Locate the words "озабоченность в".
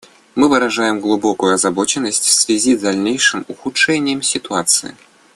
1.53-2.31